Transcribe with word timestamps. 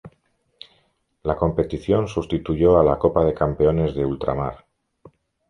La 1.21 1.35
competición 1.37 2.07
sustituyó 2.07 2.79
a 2.79 2.83
la 2.83 2.97
Copa 2.97 3.23
de 3.23 3.35
Campeones 3.35 3.93
de 3.93 4.03
Ultramar. 4.03 4.65